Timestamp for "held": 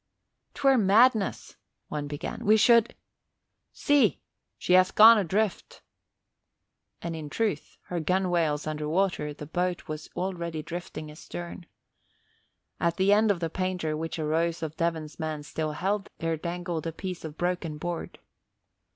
15.73-16.09